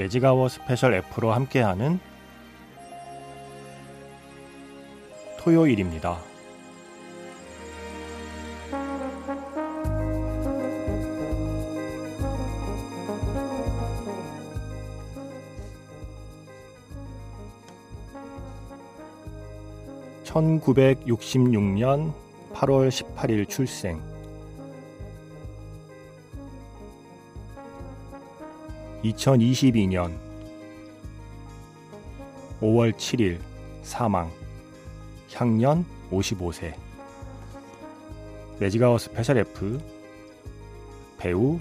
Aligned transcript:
매직아워 0.00 0.48
스페셜 0.48 0.94
F로 0.94 1.30
함께하는 1.30 2.00
토요일입니다. 5.38 6.16
(1966년 20.24 22.14
8월 22.54 22.88
18일) 22.88 23.46
출생 23.50 24.00
2022년 29.04 30.12
5월 32.60 32.92
7일 32.92 33.38
사망 33.82 34.30
향년 35.32 35.84
55세 36.10 36.74
매지가워 38.58 38.98
스페셜 38.98 39.38
F 39.38 39.80
배우 41.16 41.58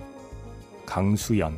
강수연 0.85 1.57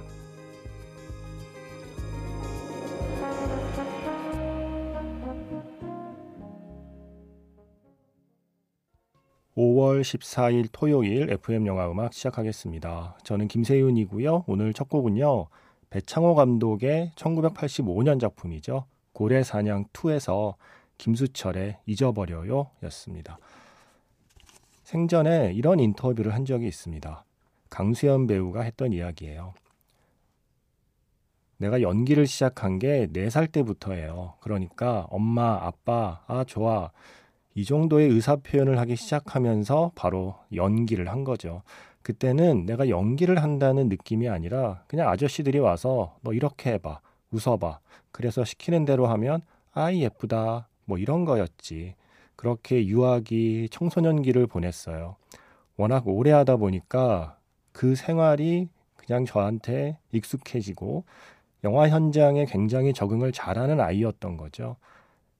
5월 9.57 10.01
14일 10.01 10.69
토요일 10.71 11.29
FM 11.29 11.67
영화 11.67 11.91
음악 11.91 12.13
시작하겠습니다. 12.13 13.17
저는 13.23 13.47
김세윤이고요. 13.47 14.45
오늘 14.47 14.73
첫 14.73 14.87
곡은요. 14.89 15.47
배창호 15.91 16.35
감독의 16.35 17.11
1985년 17.15 18.19
작품이죠. 18.19 18.85
고래사냥 19.13 19.85
2에서 19.93 20.55
김수철의 20.97 21.77
잊어버려요 21.85 22.71
였습니다. 22.83 23.37
생전에 24.83 25.51
이런 25.53 25.79
인터뷰를 25.79 26.33
한 26.33 26.45
적이 26.45 26.67
있습니다. 26.67 27.25
강수연 27.69 28.25
배우가 28.25 28.61
했던 28.61 28.93
이야기예요. 28.93 29.53
내가 31.57 31.81
연기를 31.81 32.25
시작한 32.25 32.79
게 32.79 33.07
4살 33.07 33.51
때부터예요. 33.51 34.35
그러니까 34.39 35.07
엄마, 35.09 35.59
아빠, 35.61 36.23
아, 36.27 36.43
좋아. 36.45 36.91
이 37.53 37.65
정도의 37.65 38.09
의사 38.09 38.37
표현을 38.37 38.79
하기 38.79 38.95
시작하면서 38.95 39.91
바로 39.95 40.35
연기를 40.55 41.09
한 41.09 41.23
거죠. 41.25 41.63
그때는 42.03 42.65
내가 42.65 42.89
연기를 42.89 43.41
한다는 43.43 43.89
느낌이 43.89 44.27
아니라 44.27 44.83
그냥 44.87 45.09
아저씨들이 45.09 45.59
와서 45.59 46.17
너 46.21 46.33
이렇게 46.33 46.73
해봐, 46.73 46.99
웃어봐. 47.31 47.79
그래서 48.11 48.43
시키는 48.43 48.85
대로 48.85 49.07
하면 49.07 49.41
아이 49.71 50.01
예쁘다, 50.03 50.67
뭐 50.85 50.97
이런 50.97 51.25
거였지. 51.25 51.95
그렇게 52.35 52.85
유아기, 52.87 53.69
청소년기를 53.71 54.47
보냈어요. 54.47 55.15
워낙 55.77 56.07
오래 56.07 56.31
하다 56.31 56.57
보니까 56.57 57.37
그 57.71 57.95
생활이 57.95 58.67
그냥 58.95 59.25
저한테 59.25 59.97
익숙해지고 60.11 61.05
영화 61.63 61.87
현장에 61.87 62.45
굉장히 62.45 62.93
적응을 62.93 63.31
잘하는 63.31 63.79
아이였던 63.79 64.37
거죠. 64.37 64.75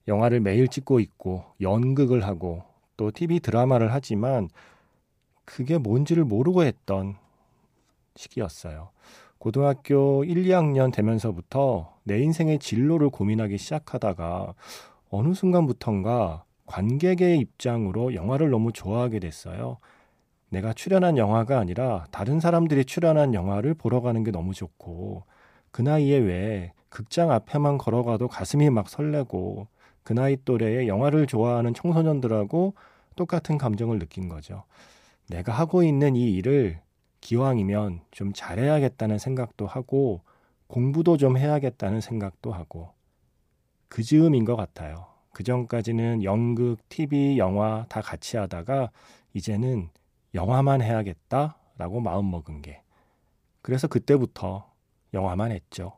영화를 0.08 0.40
매일 0.40 0.68
찍고 0.68 1.00
있고 1.00 1.44
연극을 1.60 2.24
하고 2.24 2.62
또 2.96 3.10
TV 3.10 3.40
드라마를 3.40 3.92
하지만 3.92 4.48
그게 5.44 5.78
뭔지를 5.78 6.24
모르고 6.24 6.64
했던 6.64 7.16
시기였어요. 8.16 8.90
고등학교 9.38 10.22
1, 10.24 10.44
2학년 10.44 10.92
되면서부터 10.92 11.96
내 12.04 12.20
인생의 12.20 12.58
진로를 12.60 13.10
고민하기 13.10 13.58
시작하다가 13.58 14.54
어느 15.10 15.34
순간부턴가 15.34 16.44
관객의 16.66 17.38
입장으로 17.38 18.14
영화를 18.14 18.50
너무 18.50 18.72
좋아하게 18.72 19.18
됐어요. 19.18 19.78
내가 20.48 20.72
출연한 20.72 21.16
영화가 21.16 21.58
아니라 21.58 22.06
다른 22.10 22.38
사람들이 22.38 22.84
출연한 22.84 23.34
영화를 23.34 23.74
보러 23.74 24.00
가는 24.00 24.22
게 24.22 24.30
너무 24.30 24.54
좋고 24.54 25.24
그 25.70 25.82
나이에 25.82 26.18
왜 26.18 26.72
극장 26.88 27.30
앞에만 27.30 27.78
걸어가도 27.78 28.28
가슴이 28.28 28.70
막 28.70 28.88
설레고 28.88 29.66
그 30.02 30.12
나이 30.12 30.36
또래의 30.44 30.88
영화를 30.88 31.26
좋아하는 31.26 31.74
청소년들하고 31.74 32.74
똑같은 33.16 33.58
감정을 33.58 33.98
느낀 33.98 34.28
거죠. 34.28 34.64
내가 35.32 35.50
하고 35.52 35.82
있는 35.82 36.14
이 36.14 36.34
일을 36.34 36.78
기왕이면 37.22 38.02
좀 38.10 38.34
잘해야겠다는 38.34 39.18
생각도 39.18 39.66
하고 39.66 40.20
공부도 40.66 41.16
좀 41.16 41.38
해야겠다는 41.38 42.02
생각도 42.02 42.52
하고 42.52 42.90
그 43.88 44.02
즈음인 44.02 44.44
것 44.44 44.56
같아요. 44.56 45.06
그 45.32 45.42
전까지는 45.42 46.22
연극, 46.22 46.86
TV, 46.90 47.38
영화 47.38 47.86
다 47.88 48.02
같이 48.02 48.36
하다가 48.36 48.90
이제는 49.32 49.88
영화만 50.34 50.82
해야겠다라고 50.82 52.00
마음 52.00 52.30
먹은 52.30 52.60
게 52.60 52.82
그래서 53.62 53.88
그때부터 53.88 54.70
영화만 55.14 55.50
했죠. 55.50 55.96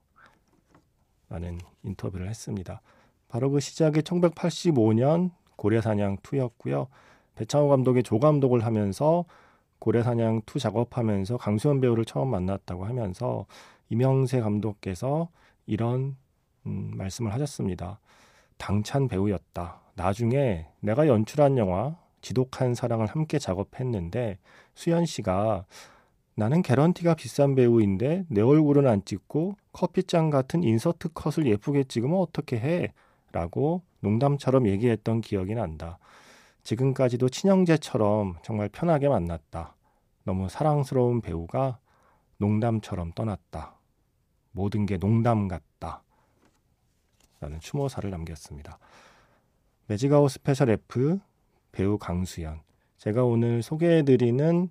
라는 1.29 1.59
인터뷰를 1.83 2.29
했습니다. 2.29 2.83
바로 3.27 3.51
그 3.51 3.59
시작이 3.59 4.03
1985년 4.03 5.33
고래사냥 5.57 6.19
2였고요. 6.19 6.87
배창호 7.35 7.69
감독의 7.69 8.03
조감독을 8.03 8.65
하면서 8.65 9.25
고래사냥 9.79 10.43
2 10.47 10.59
작업하면서 10.59 11.37
강수현 11.37 11.81
배우를 11.81 12.05
처음 12.05 12.31
만났다고 12.31 12.85
하면서 12.85 13.47
이명세 13.89 14.41
감독께서 14.41 15.29
이런 15.67 16.17
음, 16.67 16.93
말씀을 16.95 17.33
하셨습니다. 17.33 18.01
당찬 18.57 19.09
배우였다. 19.09 19.81
나중에 19.95 20.67
내가 20.81 21.07
연출한 21.07 21.59
영화 21.59 21.97
지독한 22.21 22.75
사랑을 22.75 23.07
함께 23.07 23.39
작업했는데 23.39 24.39
수현 24.75 25.05
씨가 25.05 25.67
나는 26.37 26.63
개런티가 26.63 27.15
비싼 27.15 27.55
배우인데 27.55 28.25
내 28.29 28.41
얼굴은 28.41 28.87
안 28.87 29.05
찍고 29.05 29.57
커피잔 29.73 30.31
같은 30.31 30.63
인서트 30.63 31.11
컷을 31.15 31.47
예쁘게 31.47 31.85
찍으면 31.85 32.19
어떻게 32.19 32.59
해? 32.59 32.93
라고 33.31 33.83
농담처럼 34.01 34.67
얘기했던 34.69 35.21
기억이 35.21 35.55
난다. 35.55 35.99
지금까지도 36.65 37.29
친형제처럼 37.29 38.37
정말 38.43 38.69
편하게 38.71 39.09
만났다. 39.09 39.77
너무 40.25 40.49
사랑스러운 40.49 41.21
배우가 41.21 41.79
농담처럼 42.39 43.13
떠났다. 43.13 43.79
모든 44.51 44.87
게 44.87 44.97
농담 44.97 45.47
같다. 45.47 46.03
라는 47.41 47.61
추모사를 47.61 48.09
남겼습니다. 48.09 48.79
magic 49.87 50.11
hour 50.11 50.31
special 50.31 50.71
F 50.71 51.19
배우 51.71 51.99
강수연. 51.99 52.63
제가 52.97 53.25
오늘 53.25 53.63
소개해드리는 53.63 54.71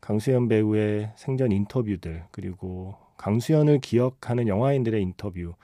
강수연 0.00 0.48
배우의 0.48 1.12
생전 1.14 1.52
인터뷰들 1.52 2.24
그리고 2.32 2.96
강수연을 3.16 3.78
기억하는 3.78 4.48
영화인들의 4.48 5.00
인터뷰들은 5.00 5.54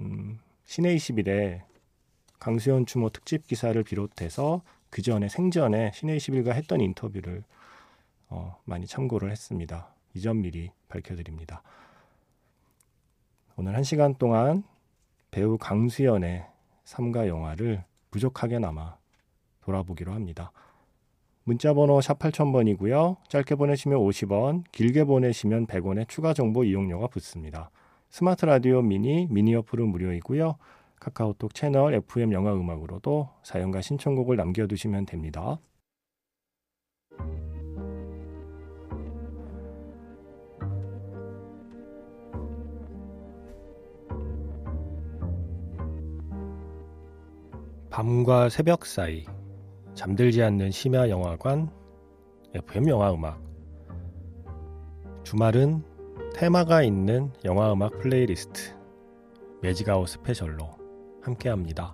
음, 0.00 0.38
21에 0.66 1.62
강수연 2.38 2.86
추모 2.86 3.10
특집 3.10 3.46
기사를 3.46 3.80
비롯해서 3.82 4.62
그 4.90 5.02
전에 5.02 5.28
생전에 5.28 5.90
씨네21과 5.94 6.52
했던 6.52 6.80
인터뷰를 6.80 7.42
어, 8.28 8.56
많이 8.64 8.86
참고를 8.86 9.30
했습니다. 9.30 9.88
이 10.14 10.20
점 10.20 10.40
미리 10.40 10.70
밝혀드립니다. 10.88 11.62
오늘 13.56 13.74
한 13.74 13.82
시간 13.84 14.14
동안 14.14 14.64
배우 15.30 15.58
강수연의 15.58 16.46
삶과 16.84 17.28
영화를 17.28 17.84
부족하게나마 18.10 18.96
돌아보기로 19.62 20.12
합니다. 20.12 20.52
문자 21.44 21.74
번호 21.74 22.00
샵 22.00 22.18
8000번이고요. 22.18 23.16
짧게 23.28 23.54
보내시면 23.56 23.98
50원, 23.98 24.64
길게 24.72 25.04
보내시면 25.04 25.66
100원의 25.66 26.08
추가 26.08 26.32
정보 26.32 26.64
이용료가 26.64 27.08
붙습니다. 27.08 27.70
스마트 28.08 28.46
라디오 28.46 28.82
미니, 28.82 29.26
미니 29.30 29.54
어플은 29.54 29.86
무료이고요. 29.88 30.56
카카오톡 31.00 31.54
채널 31.54 31.94
FM 31.94 32.32
영화 32.32 32.52
음악으로도 32.54 33.28
사연과 33.42 33.80
신청곡을 33.80 34.36
남겨두시면 34.36 35.06
됩니다. 35.06 35.58
밤과 47.90 48.50
새벽 48.50 48.84
사이 48.84 49.24
잠들지 49.94 50.42
않는 50.42 50.70
심야 50.70 51.08
영화관 51.08 51.70
FM 52.52 52.88
영화 52.88 53.10
음악 53.14 53.42
주말은 55.24 55.82
테마가 56.34 56.82
있는 56.82 57.32
영화 57.46 57.72
음악 57.72 57.98
playlist 57.98 58.76
magic 59.62 59.88
hour 59.88 60.08
special로 60.08 60.75
함께 61.26 61.48
합니다. 61.48 61.92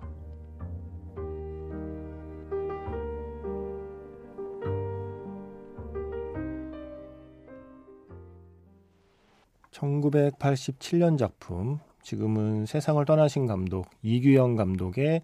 1987년 9.71 11.17
작품, 11.17 11.79
지금은 12.03 12.65
세상을 12.65 13.03
떠나신 13.05 13.47
감독 13.47 13.89
이규형 14.03 14.55
감독의 14.55 15.23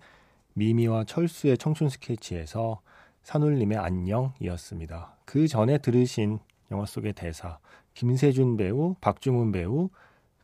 미미와 0.54 1.04
철수의 1.06 1.58
청춘 1.58 1.90
스케치에서 1.90 2.82
산울림의 3.22 3.78
안녕이었습니다. 3.78 5.18
그 5.26 5.48
전에 5.48 5.78
들으신 5.78 6.40
영화 6.72 6.86
속의 6.86 7.14
대사, 7.14 7.60
김세준 7.94 8.58
배우, 8.58 8.96
박중훈 9.02 9.52
배우, 9.52 9.90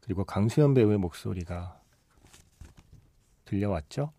그리고 0.01 0.23
강수현 0.23 0.75
배우의 0.75 0.99
목소리가 0.99 1.79
들려왔죠. 3.45 4.11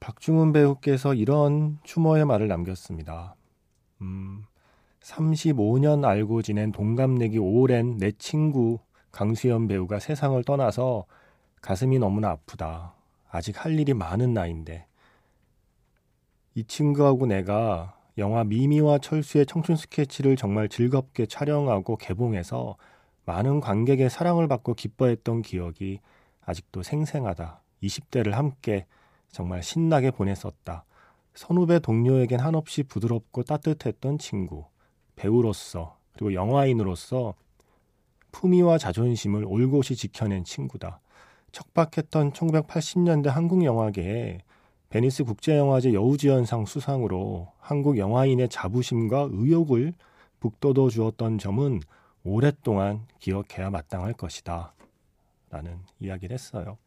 박중훈 0.00 0.52
배우께서 0.52 1.14
이런 1.14 1.78
추모의 1.84 2.24
말을 2.24 2.48
남겼습니다. 2.48 3.36
음, 4.00 4.44
35년 5.02 6.04
알고 6.04 6.42
지낸 6.42 6.72
동갑내기 6.72 7.38
오랜 7.38 7.98
내 7.98 8.12
친구 8.12 8.78
강수현 9.12 9.68
배우가 9.68 9.98
세상을 9.98 10.42
떠나서 10.44 11.04
가슴이 11.60 11.98
너무나 11.98 12.30
아프다. 12.30 12.94
아직 13.30 13.64
할 13.64 13.78
일이 13.78 13.92
많은 13.94 14.32
나이인데. 14.32 14.86
이 16.54 16.64
친구하고 16.64 17.26
내가 17.26 17.96
영화 18.18 18.44
미미와 18.44 18.98
철수의 18.98 19.46
청춘 19.46 19.76
스케치를 19.76 20.36
정말 20.36 20.68
즐겁게 20.68 21.26
촬영하고 21.26 21.96
개봉해서 21.96 22.76
많은 23.24 23.60
관객의 23.60 24.10
사랑을 24.10 24.48
받고 24.48 24.74
기뻐했던 24.74 25.42
기억이 25.42 26.00
아직도 26.50 26.82
생생하다. 26.82 27.62
20대를 27.82 28.32
함께 28.32 28.86
정말 29.30 29.62
신나게 29.62 30.10
보냈었다. 30.10 30.84
선후배 31.34 31.78
동료에겐 31.78 32.40
한없이 32.40 32.82
부드럽고 32.82 33.44
따뜻했던 33.44 34.18
친구. 34.18 34.64
배우로서 35.14 35.96
그리고 36.12 36.34
영화인으로서 36.34 37.34
품위와 38.32 38.78
자존심을 38.78 39.44
올곧이 39.44 39.96
지켜낸 39.96 40.44
친구다. 40.44 41.00
척박했던 41.52 42.32
1980년대 42.32 43.28
한국 43.28 43.64
영화계에 43.64 44.38
베니스 44.88 45.22
국제영화제 45.22 45.92
여우주연상 45.94 46.66
수상으로 46.66 47.48
한국 47.58 47.96
영화인의 47.96 48.48
자부심과 48.48 49.28
의욕을 49.30 49.94
북돋워 50.40 50.90
주었던 50.90 51.38
점은 51.38 51.80
오랫동안 52.24 53.06
기억해야 53.20 53.70
마땅할 53.70 54.14
것이다. 54.14 54.74
라는 55.50 55.78
이야기를 55.98 56.34
했어요. 56.34 56.78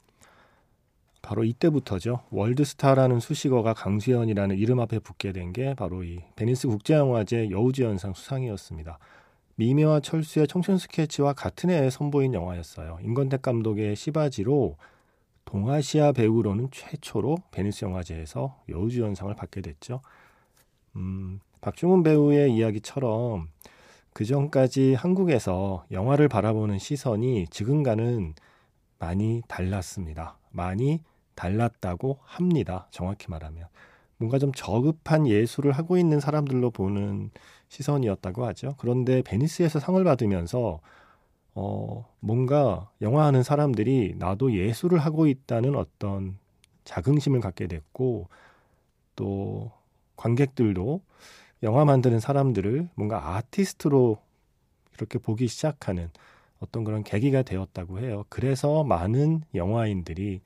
바로 1.22 1.44
이때부터죠. 1.46 2.24
world 2.32 2.61
star라는 2.61 3.20
수식어가 3.22 3.74
강수연이라는 3.74 4.58
이름 4.58 4.80
앞에 4.82 5.00
붙게 5.00 5.32
된 5.32 5.54
게 5.54 5.74
바로 5.74 6.04
이 6.04 6.20
베니스 6.36 6.68
국제영화제 6.68 7.50
여우주연상 7.50 8.14
수상이었습니다. 8.14 9.00
미미와 9.56 10.00
철수의 10.02 10.48
청춘 10.48 10.78
스케치와 10.78 11.34
같은 11.34 11.70
해에 11.70 11.90
선보인 11.90 12.34
영화였어요. 12.34 13.00
임권택 13.04 13.42
감독의 13.42 13.96
씨받이로 13.96 14.76
동아시아 15.46 16.12
배우로는 16.12 16.70
최초로 16.72 17.38
베니스 17.52 17.86
영화제에서 17.86 18.62
여우주연상을 18.70 19.34
받게 19.36 19.62
됐죠. 19.62 20.02
음, 20.96 21.40
박중훈 21.62 22.04
배우의 22.04 22.54
이야기처럼 22.54 23.50
그 24.14 24.26
전까지 24.26 24.94
한국에서 24.96 25.86
영화를 25.92 26.28
바라보는 26.28 26.80
시선이 26.80 27.48
지금과는 27.50 28.34
많이 29.04 29.42
달랐습니다. 29.50 30.38
많이 30.52 31.02
달랐다고 31.36 32.20
합니다. 32.24 32.88
정확히 32.90 33.28
말하면. 33.30 33.68
뭔가 34.18 34.40
좀 34.40 34.54
저급한 34.54 35.28
예술을 35.28 35.74
하고 35.74 35.98
있는 35.98 36.22
사람들로 36.22 36.72
보는 36.72 37.32
시선이었다고 37.68 38.46
하죠. 38.46 38.76
그런데 38.78 39.22
베니스에서 39.22 39.80
상을 39.80 40.02
받으면서 40.02 40.80
어, 41.56 42.10
뭔가 42.22 42.90
영화하는 43.02 43.44
사람들이 43.44 44.16
나도 44.18 44.54
예술을 44.54 45.00
하고 45.00 45.28
있다는 45.28 45.76
어떤 45.76 46.38
자긍심을 46.86 47.42
갖게 47.42 47.68
됐고 47.68 48.30
또 49.18 49.72
관객들도 50.16 51.02
영화 51.64 51.84
만드는 51.84 52.20
사람들을 52.22 52.90
뭔가 52.96 53.36
아티스트로 53.36 54.18
이렇게 54.96 55.20
보기 55.20 55.48
시작하는 55.48 56.10
어떤 56.64 56.86
그런 56.86 57.04
계기가 57.04 57.42
되었다고 57.42 58.00
해요. 58.00 58.24
그래서 58.30 58.86
많은 58.86 59.42
영화인들이 59.54 60.42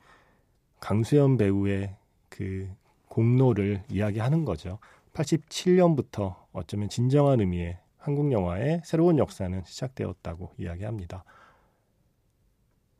강수연 0.80 1.36
배우의 1.36 1.94
그 2.28 2.68
공로를 3.06 3.84
이야기하는 3.88 4.44
거죠. 4.44 4.78
87년부터 5.12 6.34
어쩌면 6.52 6.88
진정한 6.88 7.38
의미의 7.38 7.78
한국 7.96 8.32
영화의 8.32 8.82
새로운 8.84 9.18
역사는 9.18 9.62
시작되었다고 9.64 10.54
이야기합니다. 10.58 11.24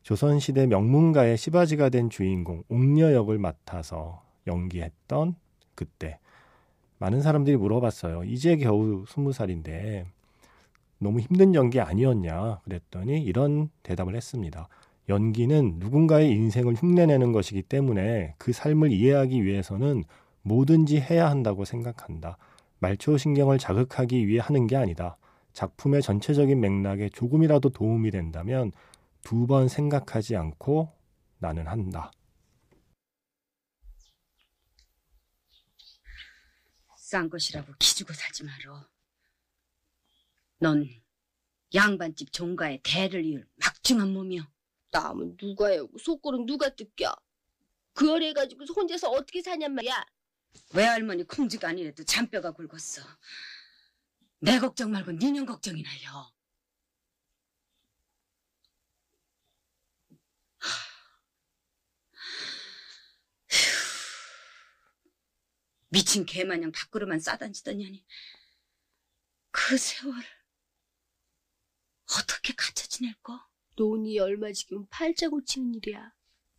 조선시대 0.03 0.67
명문가의 0.67 1.37
시바지가 1.37 1.89
된 1.89 2.09
주인공 2.09 2.63
옥녀 2.69 3.11
역을 3.13 3.37
맡아서 3.37 4.23
연기했던 4.47 5.35
그때 5.75 6.19
많은 6.99 7.21
사람들이 7.21 7.57
물어봤어요. 7.57 8.23
이제 8.23 8.55
겨우 8.55 9.05
스무 9.07 9.33
살인데 9.33 10.05
너무 10.99 11.19
힘든 11.19 11.55
연기 11.55 11.79
아니었냐 11.79 12.59
그랬더니 12.63 13.21
이런 13.21 13.69
대답을 13.83 14.15
했습니다. 14.15 14.67
연기는 15.07 15.75
누군가의 15.79 16.29
인생을 16.31 16.75
흉내내는 16.75 17.31
것이기 17.31 17.63
때문에 17.63 18.35
그 18.37 18.51
삶을 18.53 18.91
이해하기 18.91 19.43
위해서는 19.43 20.03
뭐든지 20.43 20.99
해야 20.99 21.29
한다고 21.29 21.65
생각한다. 21.65 22.37
말초 22.79 23.17
신경을 23.17 23.57
자극하기 23.57 24.27
위해 24.27 24.39
하는 24.39 24.67
게 24.67 24.75
아니다. 24.75 25.17
작품의 25.53 26.01
전체적인 26.01 26.59
맥락에 26.59 27.09
조금이라도 27.09 27.69
도움이 27.69 28.11
된다면 28.11 28.71
두 29.23 29.47
번 29.47 29.67
생각하지 29.67 30.35
않고 30.35 30.91
나는 31.39 31.67
한다. 31.67 32.11
싼 36.97 37.29
것이라고 37.29 37.73
기주고 37.79 38.13
살지 38.13 38.43
마라. 38.43 38.87
넌 40.59 40.87
양반집 41.73 42.31
종가의 42.33 42.81
대를 42.83 43.25
이을 43.25 43.47
막중한 43.55 44.11
몸이여. 44.13 44.43
남은 44.91 45.37
누가 45.37 45.67
해오고 45.69 45.97
속고는 45.99 46.45
누가 46.45 46.69
뜯겨? 46.69 47.15
그걸 47.93 48.23
해가지고 48.23 48.65
혼자서 48.65 49.09
어떻게 49.09 49.41
사냔 49.41 49.73
말이야? 49.73 50.05
외할머니 50.73 51.23
콩지가 51.23 51.69
아니래도 51.69 52.03
잔뼈가 52.03 52.51
굵었어. 52.51 53.01
내 54.39 54.59
걱정 54.59 54.91
말고 54.91 55.11
니년 55.13 55.45
걱정이나 55.45 55.89
요. 56.05 56.31
미친 65.89 66.25
개마냥 66.25 66.71
밖으로만 66.71 67.19
싸다니더냐니 67.19 68.05
그 69.51 69.77
세월 69.77 70.23
어떻게 72.17 72.53
갇혀 72.53 72.83
지낼까? 72.87 73.47
돈이 73.75 74.19
얼마 74.19 74.51
지금 74.51 74.85
팔자 74.89 75.29
고치는 75.29 75.75
일이야. 75.75 76.13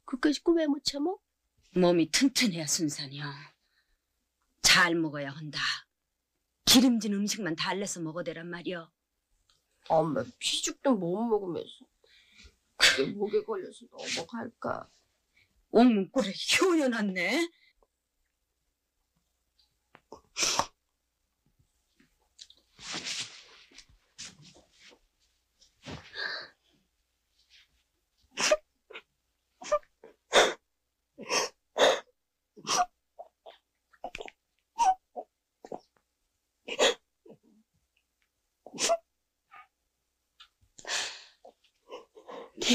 그까지 0.05 0.43
꿈에 0.43 0.67
못 0.67 0.85
참어? 0.85 1.19
몸이 1.75 2.11
튼튼해야 2.11 2.67
순산이야. 2.67 3.55
잘 4.63 4.95
먹어야 4.95 5.31
한다. 5.31 5.61
기름진 6.65 7.13
음식만 7.15 7.57
달래서 7.57 8.01
먹어대란 8.01 8.49
말이여. 8.49 8.91
엄마 9.89 10.25
피죽도 10.39 10.95
못 10.97 11.27
먹으면서 11.27 11.69
그게 12.77 13.07
목에 13.13 13.43
걸려서 13.43 13.87
넘어갈까? 13.91 14.89
옥문 15.71 16.11
꼴에 16.11 16.33
효녀 16.61 16.89
났네. 16.89 17.49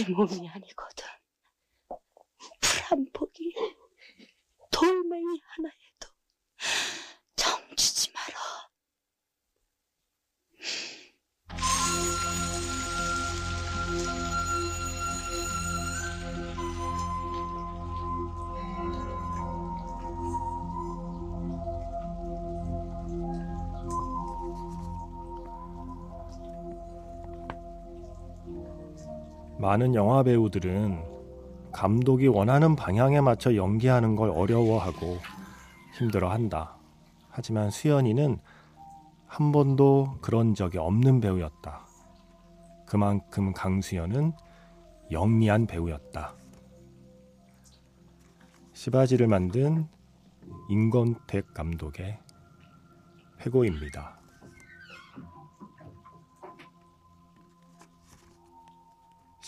내 0.03 0.09
몸이 0.09 0.49
아니 0.49 0.67
많은 29.75 29.93
영화 29.93 30.23
배우들은 30.23 31.03
감독이 31.73 32.27
원하는 32.27 32.77
방향에 32.77 33.19
맞춰 33.19 33.55
연기하는 33.55 34.15
걸 34.15 34.29
어려워하고 34.29 35.17
힘들어한다. 35.97 36.77
하지만 37.29 37.69
수연이는 37.69 38.39
한 39.27 39.51
번도 39.51 40.19
그런 40.21 40.55
적이 40.55 40.77
없는 40.77 41.19
배우였다. 41.19 41.85
그만큼 42.85 43.51
강수연은 43.51 44.31
영리한 45.11 45.67
배우였다. 45.67 46.35
시바지를 48.71 49.27
만든 49.27 49.89
임건택 50.69 51.53
감독의 51.53 52.17
회고입니다. 53.41 54.24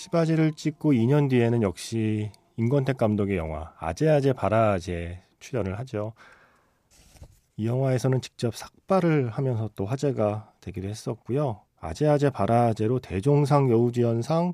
시바지를 0.08 0.54
찍고 0.54 0.94
2년 0.94 1.30
뒤에는 1.30 1.62
역시 1.64 2.32
임건택 2.56 2.98
감독의 2.98 3.38
영화 3.38 3.74
아재아재 3.78 4.34
바라아재 4.34 5.22
출연을 5.40 5.78
하죠. 5.80 6.14
이 7.58 7.68
영화에서는 7.68 8.22
직접 8.22 8.56
삭발을 8.56 9.30
하면서 9.30 9.70
또 9.76 9.86
화제가 9.86 10.54
되기도 10.62 10.88
했었고요. 10.88 11.62
아재아재 11.80 12.30
바라아재로 12.30 13.00
대종상 13.00 13.70
여우주연상, 13.70 14.54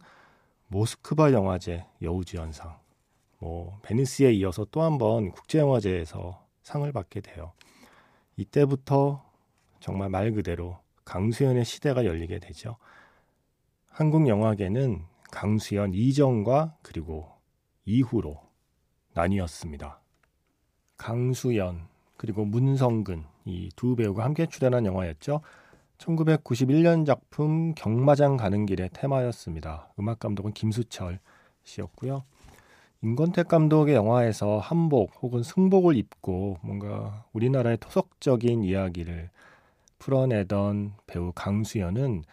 모스크바 0.68 1.32
영화제 1.32 1.86
여우주연상, 2.02 2.76
뭐 3.40 3.78
베니스에 3.84 4.32
이어서 4.34 4.66
또 4.72 4.82
한 4.82 4.98
번 4.98 5.32
국제영화제에서 5.32 6.44
상을 6.64 6.92
받게 6.92 7.22
돼요. 7.22 7.52
이때부터 8.38 9.24
정말 9.80 10.10
말 10.10 10.32
그대로 10.32 10.78
강수연의 11.06 11.64
시대가 11.66 12.06
열리게 12.06 12.40
되죠. 12.40 12.78
한국 13.90 14.28
영화계는 14.28 15.13
강수연 15.34 15.96
이전과 15.96 16.78
그리고 16.84 17.28
이후로 17.86 18.40
나뉘었습니다. 19.16 20.00
강수연 20.98 21.88
그리고 22.18 22.46
문성근 22.46 23.26
이 23.46 23.70
두 23.76 23.96
배우가 23.96 24.24
함께 24.24 24.46
출연한 24.46 24.86
영화였죠. 24.86 25.42
1991년 25.98 27.06
작품 27.06 27.74
경마장 27.74 28.38
가는 28.38 28.66
길의 28.68 28.92
테마였습니다. 28.94 29.92
음악 30.00 30.20
감독은 30.20 30.54
김수철 30.54 31.20
씨였고요. 31.64 32.24
임건택 33.02 33.48
감독의 33.48 33.96
영화에서 33.96 34.60
한복 34.60 35.12
혹은 35.24 35.42
승복을 35.42 35.98
입고 35.98 36.60
뭔가 36.62 37.26
우리나라의 37.34 37.78
토속적인 37.80 38.64
이야기를 38.64 39.30
풀어내던 39.98 40.94
배우 41.08 41.32
강수연은 41.34 42.24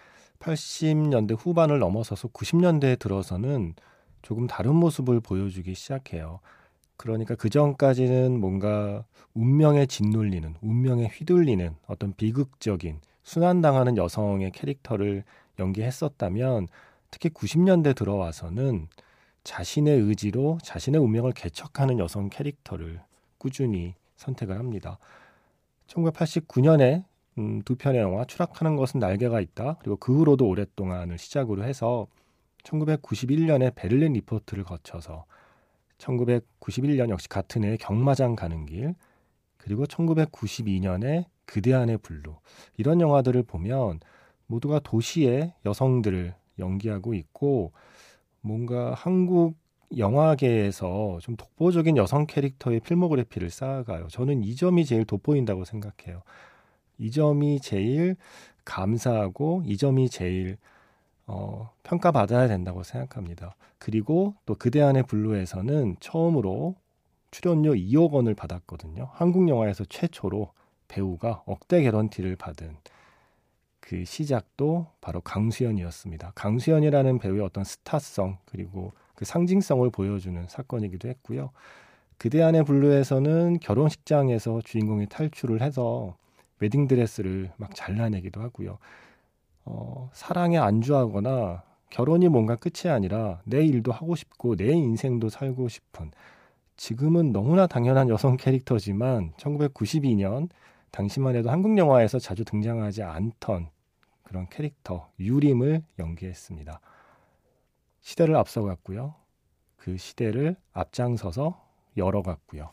80년대 0.41 1.37
후반을 1.39 1.79
넘어서서 1.79 2.29
90년대에 2.29 2.99
들어서는 2.99 3.75
조금 4.23 4.47
다른 4.47 4.75
모습을 4.75 5.21
보여주기 5.21 5.75
시작해요. 5.75 6.41
그러니까 6.97 7.35
그 7.35 7.49
전까지는 7.49 8.39
뭔가 8.41 9.05
운명에 9.35 9.87
짓눌리는, 9.87 10.57
운명에 10.61 11.07
휘둘리는 11.07 11.75
어떤 11.87 12.13
비극적인 12.15 13.01
순환당하는 13.23 13.97
여성의 13.97 14.51
캐릭터를 14.53 15.25
연기했었다면 15.59 16.69
특히 17.11 17.29
90년대 17.31 17.95
들어와서는 17.97 18.89
자신의 19.45 20.01
의지로 20.01 20.59
자신의 20.63 21.01
운명을 21.01 21.33
개척하는 21.33 21.99
여성 21.99 22.29
캐릭터를 22.29 23.01
꾸준히 23.39 23.95
선택을 24.17 24.59
합니다. 24.59 24.99
1989년에 25.87 27.05
음, 27.41 27.63
두 27.65 27.75
편의 27.75 28.03
영화 28.03 28.25
추락하는 28.25 28.77
것은 28.77 29.01
날개가 29.01 29.41
있다 29.41 29.79
그리고 29.81 29.97
그 29.97 30.15
후로도 30.15 30.47
오랫동안을 30.47 31.17
시작으로 31.17 31.65
해서 31.65 32.07
1991년에 32.65 33.75
베를린 33.75 34.13
리포트를 34.13 34.65
거쳐서 34.65 35.25
1991년 35.97 37.09
역시 37.09 37.29
같은 37.29 37.65
해 37.65 37.77
경마장 37.79 38.37
가는 38.37 38.67
길 38.67 38.95
그리고 39.57 39.87
1992년에 39.87 41.25
그대 41.47 41.73
안의 41.73 41.99
블루 41.99 42.37
이런 42.77 43.01
영화들을 43.01 43.43
보면 43.43 44.01
모두가 44.47 44.81
도시의 44.81 45.55
여성들을 45.65 46.35
연기하고 46.59 47.15
있고 47.15 47.73
뭔가 48.43 48.93
한국 48.95 49.57
영화계에서 49.97 51.19
좀 51.21 51.37
독보적인 51.37 51.97
여성 51.97 52.27
캐릭터의 52.27 52.81
필모그래피를 52.81 53.51
쌓아가요. 53.51 54.07
저는 54.09 54.45
이 54.45 54.55
점이 54.55 54.85
제일 54.85 55.05
돋보인다고 55.05 55.65
생각해요. 55.65 56.23
이 57.01 57.11
점이 57.11 57.61
제일 57.61 58.17
감사하고 58.65 59.63
이 59.65 59.77
점이 59.77 60.11
제일 60.11 60.59
어, 61.27 61.71
평가받아야 61.83 62.47
된다고 62.47 62.83
생각합니다. 62.83 63.55
그리고 63.79 64.35
또 64.47 64.55
그대 64.55 64.83
안의 64.83 65.05
블루에서는 65.05 65.97
처음으로 66.01 66.77
출연료 67.31 67.73
2억 67.73 68.11
원을 68.11 68.35
받았거든요. 68.35 69.09
한국 69.13 69.49
영화에서 69.49 69.85
최초로 69.85 70.53
배우가 70.89 71.43
억대 71.47 71.83
개런티를 71.83 72.37
받은 72.37 72.77
그 73.81 74.05
시작도 74.05 74.89
바로 75.01 75.21
강수연이었습니다. 75.21 76.33
강수연이라는 76.35 77.19
배우의 77.19 77.41
어떤 77.43 77.65
스타성 77.65 78.39
그리고 78.45 78.93
그 79.15 79.25
상징성을 79.25 79.89
보여주는 79.91 80.47
사건이기도 80.49 81.09
했고요. 81.09 81.51
그대 82.19 82.43
안의 82.43 82.65
블루에서는 82.65 83.61
결혼식장에서 83.61 84.61
주인공이 84.65 85.07
탈출을 85.07 85.63
해서 85.63 86.17
웨딩 86.61 86.89
드레스를 86.89 87.51
막 87.57 87.75
잘라내기도 87.75 88.41
하고요. 88.41 88.79
어, 89.65 90.11
사랑에 90.13 90.59
안주하거나 90.59 91.63
결혼이 91.91 92.29
뭔가 92.29 92.57
끝이 92.57 92.91
아니라 92.91 93.41
내 93.45 93.65
일도 93.65 93.93
하고 93.93 94.15
싶고 94.15 94.57
내 94.57 94.73
인생도 94.73 95.29
살고 95.29 95.69
싶은 95.69 96.13
지금은 96.77 97.33
너무나 97.33 97.67
당연한 97.67 98.09
여성 98.09 98.37
캐릭터지만 98.37 99.33
1992년 99.37 100.49
당시만 100.93 101.37
해도 101.37 101.51
한국 101.51 101.77
영화에서 101.77 102.19
자주 102.19 102.45
등장하지 102.45 103.03
않던 103.03 103.69
그런 104.23 104.49
캐릭터 104.49 105.11
유림을 105.19 105.83
연기했습니다. 105.99 106.81
시대를 108.01 108.37
앞서갔고요. 108.37 109.15
그 109.77 109.97
시대를 109.97 110.57
앞장서서 110.73 111.61
열어갔고요. 111.97 112.71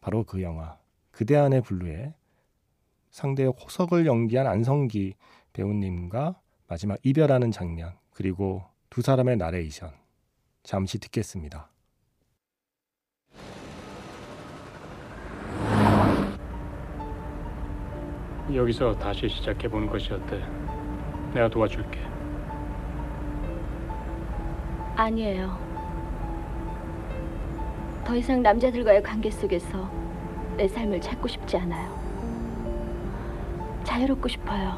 바로 0.00 0.24
그 0.24 0.42
영화 0.42 0.76
그대 1.10 1.36
안의 1.36 1.62
블루에 1.62 2.12
상대의 3.16 3.48
호석을 3.48 4.04
연기한 4.04 4.46
안성기 4.46 5.14
배우님과 5.54 6.38
마지막 6.68 6.98
이별하는 7.02 7.50
장면 7.50 7.94
그리고 8.10 8.62
두 8.90 9.00
사람의 9.00 9.38
나레이션 9.38 9.90
잠시 10.62 10.98
듣겠습니다. 10.98 11.70
여기서 18.52 18.94
다시 18.98 19.30
시작해 19.30 19.66
보는 19.66 19.86
것이 19.88 20.12
어때? 20.12 20.38
내가 21.32 21.48
도와줄게. 21.48 21.98
아니에요. 24.94 25.58
더 28.04 28.14
이상 28.14 28.42
남자들과의 28.42 29.02
관계 29.02 29.30
속에서 29.30 29.90
내 30.58 30.68
삶을 30.68 31.00
찾고 31.00 31.26
싶지 31.28 31.56
않아요. 31.56 32.05
자유롭고 33.86 34.28
싶어요. 34.28 34.76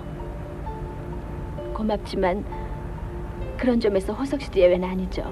고맙지만 1.75 2.45
그런 3.57 3.81
점에서 3.81 4.13
호석 4.13 4.43
씨도 4.43 4.61
예외는 4.61 4.87
아니죠. 4.87 5.23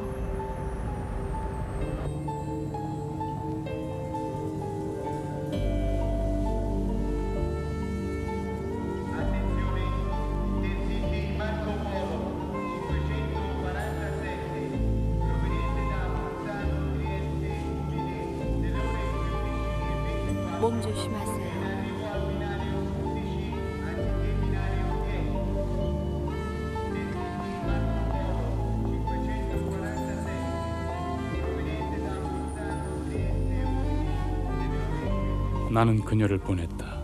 나는 35.76 36.00
그녀를 36.00 36.38
보냈다. 36.38 37.02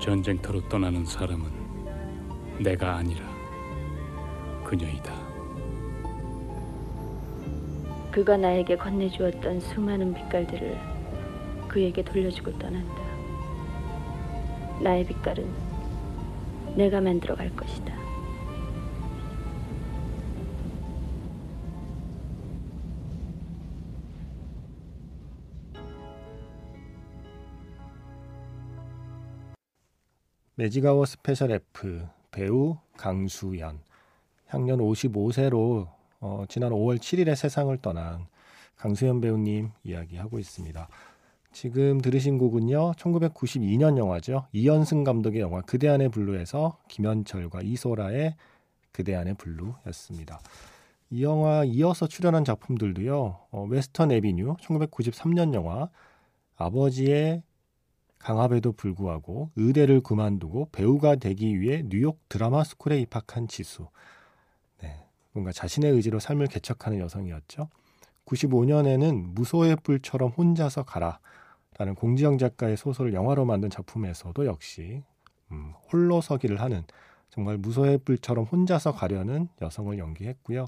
전쟁터로 0.00 0.66
떠나는 0.70 1.04
사람은 1.04 1.50
내가 2.60 2.96
아니라 2.96 3.26
그녀이다. 4.64 5.12
그가 8.10 8.38
나에게 8.38 8.78
건네주었던 8.78 9.60
수많은 9.60 10.14
빛깔들을 10.14 10.80
그에게 11.68 12.02
돌려주고 12.02 12.58
떠난다. 12.58 13.02
나의 14.80 15.04
빛깔은 15.04 15.46
내가 16.74 17.02
만들어 17.02 17.34
갈 17.34 17.54
것이다. 17.54 18.03
magic 30.56 31.04
hour 31.04 31.21
special 31.21 31.50
F 31.50 32.06
배우 32.30 32.76
강수연 32.96 33.80
향년 34.46 34.78
55세로 34.78 35.88
어, 36.20 36.44
지난 36.48 36.70
5월 36.70 36.98
7일에 36.98 37.34
세상을 37.34 37.76
떠난 37.78 38.26
강수연 38.76 39.20
배우님 39.20 39.70
이야기하고 39.82 40.38
있습니다. 40.38 40.88
지금 41.50 42.00
들으신 42.00 42.38
곡은요. 42.38 42.92
1992년 42.92 43.98
영화죠. 43.98 44.46
이현승 44.52 45.02
감독의 45.02 45.40
영화 45.40 45.60
그대 45.60 45.88
안의 45.88 46.10
블루에서 46.10 46.78
김현철과 46.86 47.62
이소라의 47.62 48.36
그대 48.92 49.16
안의 49.16 49.34
블루였습니다. 49.34 50.38
이 51.10 51.24
영화 51.24 51.64
이어서 51.64 52.06
출연한 52.06 52.44
작품들도요. 52.44 53.40
어, 53.50 53.66
웨스턴 53.68 54.12
애비뉴 54.12 54.54
1993년 54.60 55.52
영화 55.54 55.88
아버지의 56.56 57.42
강압에도 58.24 58.72
불구하고 58.72 59.50
의대를 59.54 60.00
그만두고 60.00 60.70
배우가 60.72 61.16
되기 61.16 61.60
위해 61.60 61.82
뉴욕 61.84 62.18
드라마 62.30 62.64
스쿨에 62.64 62.98
입학한 63.00 63.48
지수. 63.48 63.88
네, 64.80 65.04
뭔가 65.32 65.52
자신의 65.52 65.92
의지로 65.92 66.18
삶을 66.20 66.46
개척하는 66.46 67.00
여성이었죠. 67.00 67.68
95년에는 68.24 69.34
무소의 69.34 69.76
뿔처럼 69.82 70.30
혼자서 70.30 70.84
가라. 70.84 71.18
라는 71.76 71.94
공지영 71.94 72.38
작가의 72.38 72.78
소설을 72.78 73.12
영화로 73.12 73.44
만든 73.44 73.68
작품에서도 73.68 74.46
역시 74.46 75.02
음, 75.52 75.74
홀로 75.92 76.22
서기를 76.22 76.62
하는 76.62 76.84
정말 77.28 77.58
무소의 77.58 77.98
뿔처럼 77.98 78.46
혼자서 78.46 78.92
가려는 78.92 79.48
여성을 79.60 79.98
연기했고요. 79.98 80.64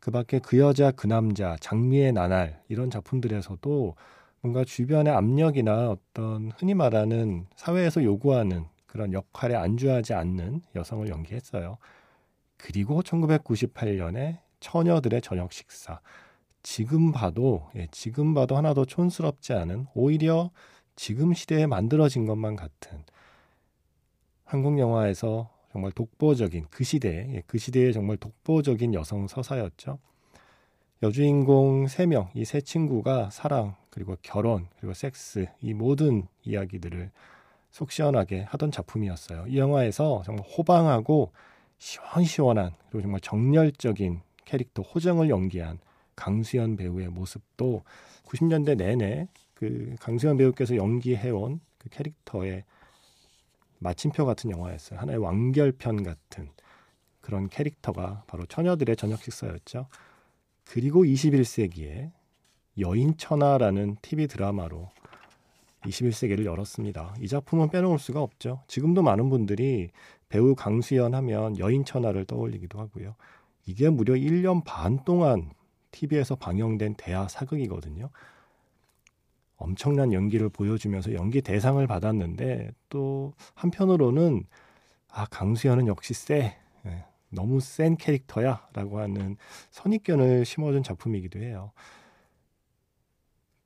그 0.00 0.10
밖에 0.10 0.40
그 0.40 0.58
여자 0.58 0.90
그 0.90 1.06
남자 1.06 1.56
장미의 1.60 2.12
나날 2.12 2.60
이런 2.68 2.90
작품들에서도 2.90 3.94
뭔가 4.40 4.64
주변의 4.64 5.12
압력이나 5.12 5.90
어떤 5.90 6.52
흔히 6.56 6.74
말하는 6.74 7.46
사회에서 7.56 8.04
요구하는 8.04 8.66
그런 8.86 9.12
역할에 9.12 9.54
안주하지 9.54 10.14
않는 10.14 10.62
여성을 10.74 11.08
연기했어요. 11.08 11.78
그리고 12.56 13.02
1998년에 13.02 14.38
처녀들의 14.60 15.20
저녁 15.22 15.52
식사. 15.52 16.00
지금 16.62 17.12
봐도, 17.12 17.68
예, 17.76 17.88
지금 17.90 18.34
봐도 18.34 18.56
하나도 18.56 18.84
촌스럽지 18.84 19.52
않은 19.54 19.86
오히려 19.94 20.50
지금 20.96 21.32
시대에 21.34 21.66
만들어진 21.66 22.26
것만 22.26 22.56
같은 22.56 23.04
한국 24.44 24.78
영화에서 24.78 25.50
정말 25.72 25.92
독보적인 25.92 26.66
그 26.70 26.82
시대, 26.84 27.28
예, 27.34 27.42
그 27.46 27.58
시대의 27.58 27.92
정말 27.92 28.16
독보적인 28.16 28.94
여성 28.94 29.26
서사였죠. 29.28 29.98
여주인공 31.02 31.86
세 31.86 32.06
명, 32.06 32.28
이 32.34 32.44
세 32.44 32.60
친구가 32.60 33.30
사랑, 33.30 33.76
그리고 33.90 34.16
결혼, 34.22 34.68
그리고 34.78 34.94
섹스, 34.94 35.46
이 35.60 35.74
모든 35.74 36.26
이야기들을 36.44 37.10
속 37.70 37.90
시원하게 37.90 38.42
하던 38.42 38.70
작품이었어요. 38.70 39.46
이 39.48 39.58
영화에서 39.58 40.22
정말 40.24 40.44
호방하고 40.46 41.32
시원시원한, 41.78 42.74
그리고 42.90 43.02
정말 43.02 43.20
정열적인 43.20 44.20
캐릭터 44.44 44.82
호정을 44.82 45.28
연기한 45.28 45.78
강수연 46.16 46.76
배우의 46.76 47.08
모습도 47.08 47.84
90년대 48.24 48.76
내내 48.76 49.28
그 49.54 49.94
강수연 50.00 50.36
배우께서 50.36 50.76
연기해온 50.76 51.60
그 51.78 51.88
캐릭터의 51.90 52.64
마침표 53.78 54.26
같은 54.26 54.50
영화였어요. 54.50 54.98
하나의 54.98 55.18
완결편 55.18 56.02
같은 56.02 56.50
그런 57.20 57.48
캐릭터가 57.48 58.24
바로 58.26 58.46
처녀들의 58.46 58.96
저녁 58.96 59.22
식사였죠. 59.22 59.86
그리고 60.64 61.04
21세기에 61.04 62.10
여인천하라는 62.78 63.96
TV 64.02 64.26
드라마로 64.26 64.90
21세기를 65.82 66.44
열었습니다. 66.44 67.14
이 67.20 67.28
작품은 67.28 67.70
빼놓을 67.70 67.98
수가 67.98 68.20
없죠. 68.20 68.62
지금도 68.66 69.02
많은 69.02 69.30
분들이 69.30 69.90
배우 70.28 70.54
강수연 70.54 71.14
하면 71.14 71.58
여인천하를 71.58 72.24
떠올리기도 72.24 72.78
하고요. 72.78 73.14
이게 73.66 73.88
무려 73.88 74.14
1년 74.14 74.62
반 74.64 75.04
동안 75.04 75.50
TV에서 75.90 76.36
방영된 76.36 76.94
대하 76.94 77.28
사극이거든요. 77.28 78.10
엄청난 79.56 80.12
연기를 80.12 80.48
보여주면서 80.48 81.14
연기 81.14 81.42
대상을 81.42 81.84
받았는데 81.86 82.70
또 82.88 83.32
한편으로는 83.54 84.44
아 85.10 85.26
강수연은 85.26 85.88
역시 85.88 86.14
세 86.14 86.56
예, 86.86 87.04
너무 87.30 87.60
센 87.60 87.96
캐릭터야라고 87.96 89.00
하는 89.00 89.36
선입견을 89.70 90.44
심어준 90.44 90.82
작품이기도 90.82 91.40
해요. 91.40 91.72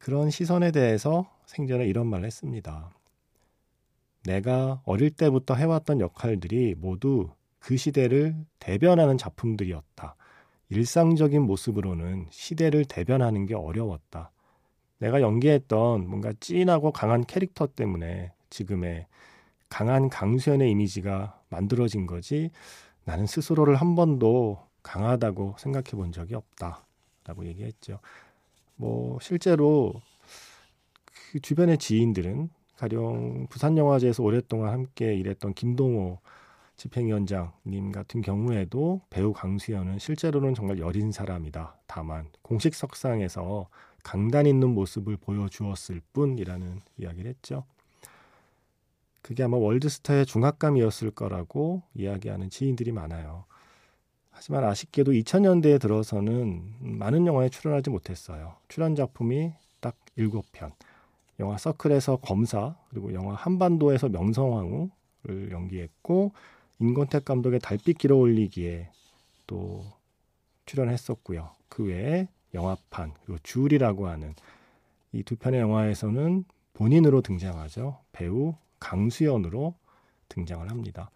그런 0.02 0.30
시선에 0.30 0.72
대해서 0.72 1.30
생전에 1.46 1.86
이런 1.86 2.08
말을 2.08 2.26
했습니다. 2.26 2.92
내가 4.24 4.82
어릴 4.84 5.10
때부터 5.10 5.54
해왔던 5.54 6.00
역할들이 6.00 6.74
모두 6.76 7.30
그 7.60 7.76
시대를 7.76 8.34
대변하는 8.58 9.16
작품들이었다. 9.16 10.16
일상적인 10.70 11.42
모습으로는 11.42 12.26
시대를 12.30 12.84
대변하는 12.86 13.46
게 13.46 13.54
어려웠다. 13.54 14.32
내가 14.98 15.20
연기했던 15.20 16.08
뭔가 16.08 16.32
찐하고 16.40 16.90
강한 16.90 17.24
캐릭터 17.24 17.68
때문에 17.68 18.32
지금의 18.50 19.06
강한 19.68 20.08
강수연의 20.08 20.68
이미지가 20.72 21.42
만들어진 21.48 22.06
거지 22.06 22.50
나는 23.04 23.26
스스로를 23.26 23.76
한 23.76 23.94
번도 23.94 24.66
강하다고 24.82 25.54
생각해 25.58 25.90
본 25.92 26.10
적이 26.10 26.34
없다. 26.34 26.84
라고 27.24 27.46
얘기했죠. 27.46 28.00
뭐, 28.82 29.16
실제로 29.20 29.94
그 31.30 31.38
주변의 31.38 31.78
지인들은 31.78 32.50
가령 32.76 33.46
부산 33.48 33.78
영화제에서 33.78 34.24
오랫동안 34.24 34.72
함께 34.72 35.14
일했던 35.14 35.54
김동호 35.54 36.18
집행위원장님 36.74 37.92
같은 37.92 38.22
경우에도 38.22 39.00
배우 39.08 39.32
강수연은 39.32 40.00
실제로는 40.00 40.54
정말 40.54 40.80
여린 40.80 41.12
사람이다. 41.12 41.76
다만 41.86 42.28
공식 42.42 42.74
석상에서 42.74 43.68
강단 44.02 44.46
있는 44.46 44.70
모습을 44.70 45.16
보여주었을 45.16 46.00
뿐이라는 46.12 46.80
이야기를 46.98 47.30
했죠. 47.30 47.64
그게 49.20 49.44
아마 49.44 49.58
월드스타의 49.58 50.26
중압감이었을 50.26 51.12
거라고 51.12 51.82
이야기하는 51.94 52.50
지인들이 52.50 52.90
많아요. 52.90 53.44
하지만 54.32 54.64
아쉽게도 54.64 55.12
2000년대에 55.12 55.80
들어서는 55.80 56.74
많은 56.80 57.26
영화에 57.26 57.48
출연하지 57.48 57.90
못했어요. 57.90 58.56
출연 58.68 58.96
작품이 58.96 59.52
딱 59.80 59.94
7편. 60.18 60.72
영화 61.40 61.56
서클에서 61.56 62.16
검사, 62.16 62.74
그리고 62.90 63.14
영화 63.14 63.34
한반도에서 63.34 64.08
명성황후를 64.08 65.50
연기했고, 65.52 66.32
임권택 66.80 67.24
감독의 67.24 67.60
달빛 67.60 67.98
길어 67.98 68.16
올리기에 68.16 68.90
또 69.46 69.84
출연했었고요. 70.66 71.50
그 71.68 71.84
외에 71.84 72.28
영화판, 72.54 73.14
그리고 73.24 73.38
줄이라고 73.42 74.08
하는 74.08 74.34
이 75.12 75.22
두 75.22 75.36
편의 75.36 75.60
영화에서는 75.60 76.44
본인으로 76.74 77.20
등장하죠. 77.20 77.98
배우 78.12 78.54
강수연으로 78.80 79.74
등장을 80.28 80.68
합니다. 80.70 81.10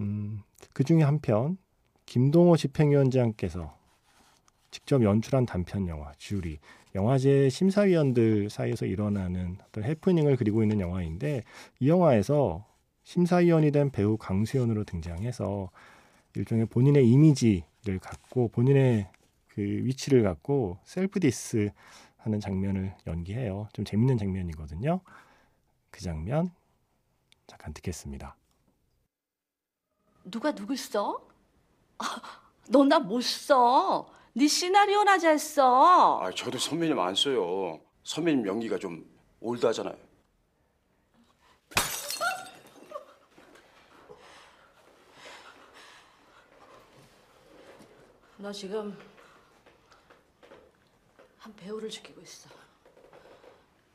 음, 0.00 0.42
그 0.72 0.84
중에 0.84 1.02
한 1.02 1.20
편, 1.20 1.56
김동호 2.08 2.56
집행위원장께서 2.56 3.76
직접 4.70 5.02
연출한 5.02 5.44
단편 5.44 5.88
영화 5.88 6.10
주리 6.16 6.58
영화제 6.94 7.50
심사위원들 7.50 8.48
사이에서 8.48 8.86
일어나는 8.86 9.58
어떤 9.66 9.84
해프닝을 9.84 10.36
그리고 10.36 10.62
있는 10.62 10.80
영화인데 10.80 11.44
이 11.80 11.88
영화에서 11.88 12.66
심사위원이 13.02 13.72
된 13.72 13.90
배우 13.90 14.16
강수연으로 14.16 14.84
등장해서 14.84 15.70
일종의 16.34 16.66
본인의 16.66 17.06
이미지를 17.06 17.98
갖고 18.00 18.48
본인의 18.48 19.10
그 19.48 19.60
위치를 19.60 20.22
갖고 20.22 20.78
self 20.84 21.20
diss 21.20 21.70
하는 22.16 22.40
장면을 22.40 22.94
연기해요. 23.06 23.68
좀 23.74 23.84
재밌는 23.84 24.16
장면이거든요. 24.16 25.00
그 25.90 26.00
장면 26.00 26.50
잠깐 27.46 27.74
듣겠습니다. 27.74 28.34
누가 30.24 30.54
누굴 30.54 30.78
써? 30.78 31.27
너 32.68 32.84
나 32.84 32.98
못 32.98 33.20
써. 33.22 34.08
네 34.34 34.46
시나리오나 34.46 35.18
잘 35.18 35.38
써. 35.38 36.20
아, 36.22 36.30
저도 36.30 36.58
선배님 36.58 36.98
안 36.98 37.14
써요. 37.14 37.80
선배님 38.04 38.46
연기가 38.46 38.78
좀 38.78 39.04
old하잖아요. 39.40 39.96
너 48.36 48.52
지금 48.52 48.96
한 51.38 51.54
배우를 51.56 51.90
죽이고 51.90 52.20
있어. 52.20 52.48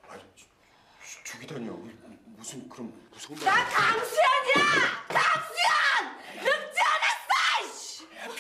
아, 0.07 0.17
죽이다니요. 1.23 1.73
무슨 2.25 2.67
그런 2.67 2.93
무서운 3.11 3.39
나 3.39 3.65
강수연이야! 3.69 5.05
알았어! 5.09 5.52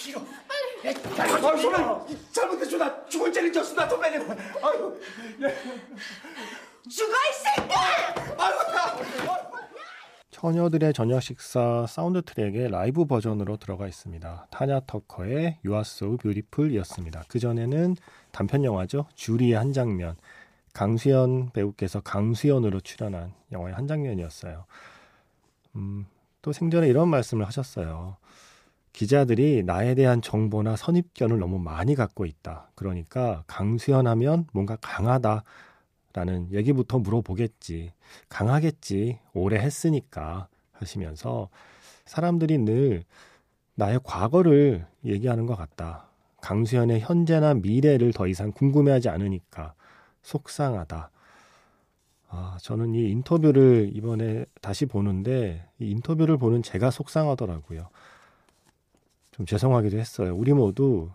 이씨! 0.03 0.11
필요. 0.11 0.21
아, 1.17 1.27
선배님 1.39 2.31
잘못했어. 2.31 2.77
나 2.77 3.05
죽을 3.05 3.31
죄를 3.31 3.53
졌어. 3.53 3.73
나 3.73 3.87
선배님. 3.87 4.21
아유, 4.61 4.99
죽어 6.89 7.13
이 7.13 7.33
새끼! 7.33 7.73
아유, 7.73 8.55
나. 8.71 9.43
처녀들의 10.31 10.91
저녁 10.91 11.21
식사 11.21 11.85
사운드 11.87 12.21
트랙의 12.21 12.69
라이브 12.69 13.05
버전으로 13.05 13.55
들어가 13.55 13.87
있습니다. 13.87 14.47
타냐 14.51 14.81
터커의 14.81 15.59
You 15.63 15.73
Are 15.73 15.81
So 15.81 16.17
Beautiful이었습니다. 16.17 17.23
그 17.29 17.39
전에는 17.39 17.95
단편 18.31 18.65
영화죠. 18.65 19.05
주리의 19.15 19.53
한 19.53 19.71
장면. 19.71 20.17
강수연 20.73 21.51
배우께서 21.51 22.01
강수연으로 22.01 22.81
출연한 22.81 23.31
영화의 23.53 23.75
한 23.75 23.87
장면이었어요. 23.87 24.65
음, 25.75 26.07
또 26.41 26.51
생전에 26.51 26.87
이런 26.87 27.07
말씀을 27.07 27.45
하셨어요. 27.45 28.17
기자들이 28.93 29.63
나에 29.63 29.95
대한 29.95 30.21
정보나 30.21 30.75
선입견을 30.75 31.39
너무 31.39 31.59
많이 31.59 31.95
갖고 31.95 32.25
있다. 32.25 32.69
그러니까 32.75 33.43
강수연 33.47 34.07
하면 34.07 34.47
뭔가 34.53 34.77
강하다. 34.77 35.43
라는 36.13 36.47
얘기부터 36.51 36.99
물어보겠지. 36.99 37.91
강하겠지. 38.29 39.19
오래 39.33 39.57
했으니까 39.57 40.47
하시면서 40.71 41.49
사람들이 42.05 42.59
늘 42.59 43.03
나의 43.75 43.99
과거를 44.03 44.85
얘기하는 45.05 45.47
것 45.47 45.55
같다. 45.55 46.07
강수연의 46.41 46.99
현재나 46.99 47.55
미래를 47.55 48.13
더 48.13 48.27
이상 48.27 48.51
궁금해하지 48.51 49.09
않으니까 49.09 49.73
속상하다. 50.21 51.09
아, 52.29 52.57
저는 52.61 52.93
이 52.93 53.09
인터뷰를 53.09 53.91
이번에 53.93 54.45
다시 54.61 54.85
보는데 54.85 55.67
이 55.79 55.89
인터뷰를 55.89 56.37
보는 56.37 56.61
제가 56.61 56.91
속상하더라고요. 56.91 57.89
좀 59.33 59.45
죄송하기도 59.45 59.97
했어요. 59.97 60.35
우리 60.35 60.53
모두 60.53 61.09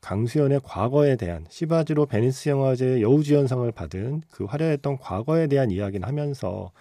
강수연의 0.00 0.60
과거에 0.64 1.14
대한 1.16 1.46
씨받이로 1.48 2.06
베니스 2.06 2.48
영화제 2.48 3.00
여우주연상을 3.00 3.70
받은 3.70 4.22
그 4.30 4.44
화려했던 4.44 4.98
과거에 4.98 5.46
대한 5.46 5.70
이야기를 5.70 6.06
하면서 6.06 6.72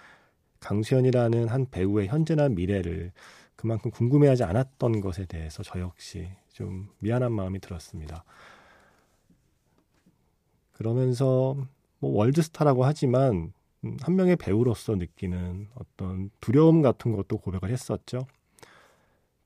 강수연이라는 0.60 1.48
한 1.48 1.68
배우의 1.70 2.08
현재나 2.08 2.50
미래를 2.50 3.12
그만큼 3.56 3.92
궁금해하지 3.92 4.44
않았던 4.44 5.02
것에 5.02 5.26
대해서 5.26 5.62
저 5.62 5.80
역시 5.80 6.30
좀 6.52 6.90
미안한 7.00 7.32
마음이 7.32 7.60
들었습니다. 7.60 8.24
그러면서 10.72 11.56
뭐 12.00 12.12
월드스타라고 12.18 12.86
하지만 12.86 13.54
음, 13.84 13.98
한 14.02 14.16
명의 14.16 14.36
배우로서 14.36 14.96
느끼는 14.96 15.68
어떤 15.76 16.32
두려움 16.42 16.82
같은 16.82 17.12
것도 17.12 17.38
고백을 17.38 17.70
했었죠. 17.70 18.26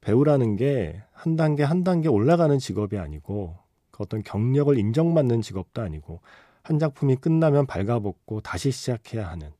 배우라는 0.05 0.55
게 0.55 1.01
한 1.25 1.35
단계 1.35 1.63
한 1.63 1.83
단계 1.83 2.07
올라가는 2.07 2.59
직업이 2.59 2.99
아니고 2.99 3.57
그 3.89 4.03
어떤 4.03 4.21
경력을 4.21 4.77
인정받는 4.77 5.41
직업도 5.41 5.81
아니고 5.81 6.19
한 6.61 6.77
작품이 6.77 7.15
끝나면 7.15 7.65
발가벗고 7.65 8.41
다시 8.41 8.69
시작해야 8.69 9.27
하는 9.27 9.51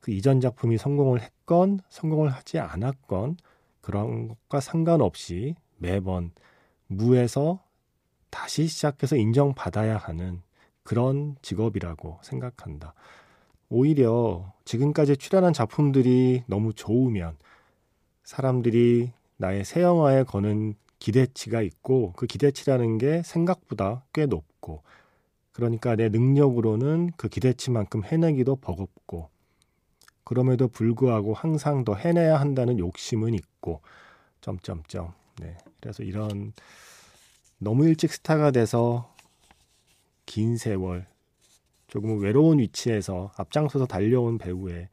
그 0.00 0.10
이전 0.10 0.40
작품이 0.40 0.76
성공을 0.76 1.20
했건 1.20 1.78
성공을 1.88 2.30
하지 2.30 2.58
않았건 2.58 3.36
그런 3.80 4.26
것과 4.26 4.58
상관없이 4.58 5.54
매번 5.76 6.32
무에서 6.88 7.62
다시 8.28 8.66
시작해서 8.66 9.14
인정받아야 9.14 9.96
하는 9.96 10.42
그런 10.82 11.36
직업이라고 11.42 12.18
생각한다. 12.22 12.94
오히려 13.68 14.52
지금까지 14.64 15.16
출연한 15.16 15.52
작품들이 15.52 16.42
너무 16.48 16.72
좋으면 16.72 17.36
사람들이 18.24 19.12
나의 19.36 19.64
새 19.64 19.82
영화에 19.82 20.24
거는 20.24 20.74
기대치가 20.98 21.62
있고 21.62 22.12
그 22.12 22.26
기대치라는 22.26 22.98
게 22.98 23.22
생각보다 23.22 24.04
꽤 24.12 24.26
높고 24.26 24.82
그러니까 25.52 25.96
내 25.96 26.08
능력으로는 26.08 27.12
그 27.16 27.28
기대치만큼 27.28 28.04
해내기도 28.04 28.56
버겁고 28.56 29.28
그럼에도 30.24 30.68
불구하고 30.68 31.34
항상 31.34 31.84
더 31.84 31.94
해내야 31.94 32.40
한다는 32.40 32.78
욕심은 32.78 33.34
있고 33.34 33.82
점점점 34.40 35.12
네 35.40 35.56
그래서 35.80 36.02
이런 36.02 36.52
너무 37.58 37.86
일찍 37.86 38.12
스타가 38.12 38.50
돼서 38.50 39.14
긴 40.26 40.56
세월 40.56 41.06
조금 41.88 42.20
외로운 42.20 42.58
위치에서 42.58 43.30
앞장서서 43.36 43.86
달려온 43.86 44.38
배우의 44.38 44.88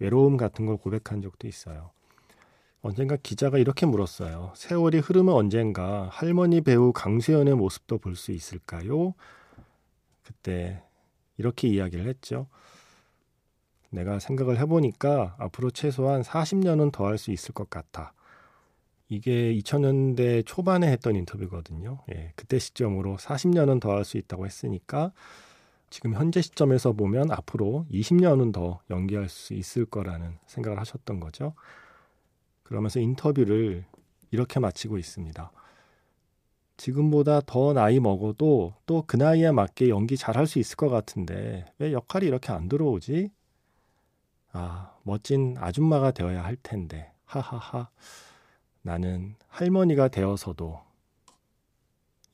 외로움 0.00 0.36
같은 0.36 0.66
걸 0.66 0.76
고백한 0.76 1.22
적도 1.22 1.46
있어요. 1.46 1.90
언젠가 2.82 3.16
기자가 3.16 3.58
이렇게 3.58 3.86
물었어요. 3.86 4.52
세월이 4.56 4.98
흐르면 4.98 5.34
언젠가 5.34 6.08
할머니 6.10 6.60
배우 6.60 6.92
강수연의 6.92 7.54
모습도 7.54 7.98
볼 7.98 8.16
수 8.16 8.32
있을까요? 8.32 9.14
그때 10.24 10.82
이렇게 11.36 11.68
이야기를 11.68 12.06
했죠. 12.08 12.48
내가 13.90 14.18
생각을 14.18 14.58
해보니까 14.58 15.36
앞으로 15.38 15.70
최소한 15.70 16.22
40년은 16.22 16.92
더 16.92 17.06
할 17.06 17.18
수 17.18 17.30
있을 17.30 17.52
것 17.54 17.70
같아. 17.70 18.12
이게 19.08 19.54
2000년대 19.54 20.44
초반에 20.46 20.90
했던 20.90 21.14
인터뷰거든요. 21.16 21.98
예, 22.14 22.32
그때 22.34 22.58
시점으로 22.58 23.16
40년은 23.18 23.80
더 23.80 23.90
할 23.92 24.04
수 24.04 24.16
있다고 24.16 24.46
했으니까 24.46 25.12
지금 25.90 26.14
현재 26.14 26.40
시점에서 26.40 26.92
보면 26.94 27.30
앞으로 27.30 27.86
20년은 27.92 28.52
더 28.52 28.80
연기할 28.90 29.28
수 29.28 29.52
있을 29.54 29.84
거라는 29.84 30.38
생각을 30.46 30.80
하셨던 30.80 31.20
거죠. 31.20 31.54
그러면서 32.62 33.00
인터뷰를 33.00 33.84
이렇게 34.30 34.60
마치고 34.60 34.98
있습니다. 34.98 35.50
지금보다 36.76 37.40
더 37.46 37.72
나이 37.72 38.00
먹어도 38.00 38.74
또 38.86 39.04
그 39.06 39.16
나이에 39.16 39.52
맞게 39.52 39.88
연기 39.88 40.16
잘할 40.16 40.46
수 40.46 40.58
있을 40.58 40.76
것 40.76 40.88
같은데 40.88 41.66
왜 41.78 41.92
역할이 41.92 42.26
이렇게 42.26 42.52
안 42.52 42.68
들어오지? 42.68 43.30
아, 44.52 44.94
멋진 45.02 45.56
아줌마가 45.58 46.10
되어야 46.10 46.44
할 46.44 46.56
텐데. 46.62 47.12
하하하. 47.24 47.88
나는 48.82 49.36
할머니가 49.48 50.08
되어서도 50.08 50.80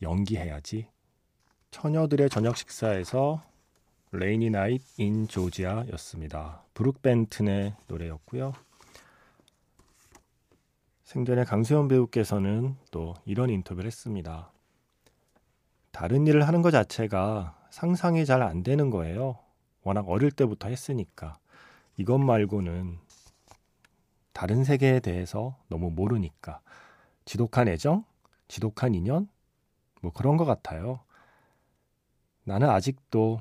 연기해야지. 0.02 0.86
처녀들의 1.70 2.30
저녁 2.30 2.56
식사에서 2.56 3.42
Rainy 4.12 4.50
Night 4.50 4.82
in 4.98 5.28
Georgia였습니다. 5.28 6.62
브룩 6.74 7.02
벤튼의 7.02 7.74
노래였고요. 7.86 8.54
생전에 11.08 11.44
강수현 11.44 11.88
배우께서는 11.88 12.76
또 12.90 13.14
이런 13.24 13.48
인터뷰를 13.48 13.86
했습니다. 13.86 14.52
다른 15.90 16.26
일을 16.26 16.46
하는 16.46 16.60
것 16.60 16.70
자체가 16.70 17.66
상상이 17.70 18.26
잘 18.26 18.42
안 18.42 18.62
되는 18.62 18.90
거예요. 18.90 19.38
워낙 19.84 20.06
어릴 20.06 20.30
때부터 20.30 20.68
했으니까. 20.68 21.38
이것 21.96 22.18
말고는 22.18 22.98
다른 24.34 24.64
세계에 24.64 25.00
대해서 25.00 25.56
너무 25.68 25.90
모르니까. 25.90 26.60
지독한 27.24 27.68
애정? 27.68 28.04
지독한 28.46 28.94
인연? 28.94 29.30
뭐 30.02 30.12
그런 30.12 30.36
것 30.36 30.44
같아요. 30.44 31.00
나는 32.44 32.68
아직도 32.68 33.40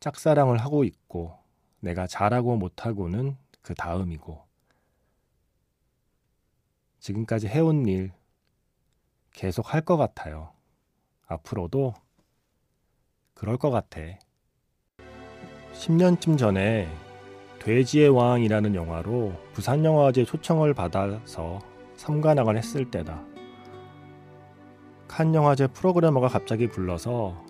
짝사랑을 0.00 0.58
하고 0.58 0.84
있고, 0.84 1.38
내가 1.80 2.06
잘하고 2.06 2.58
못하고는 2.58 3.38
그 3.62 3.74
다음이고, 3.74 4.45
지금까지 7.06 7.46
해온 7.46 7.86
일 7.86 8.10
계속 9.32 9.72
할 9.72 9.80
것 9.82 9.96
같아요. 9.96 10.50
앞으로도 11.28 11.94
그럴 13.34 13.56
것 13.56 13.70
같아. 13.70 14.00
10년쯤 15.74 16.36
전에 16.36 16.88
돼지의 17.60 18.08
왕이라는 18.08 18.74
영화로 18.74 19.34
부산영화제 19.52 20.24
초청을 20.24 20.74
받아서 20.74 21.60
삼관왕을 21.94 22.56
했을 22.56 22.90
때다. 22.90 23.22
칸 25.06 25.32
영화제 25.32 25.68
프로그래머가 25.68 26.26
갑자기 26.26 26.66
불러서 26.68 27.40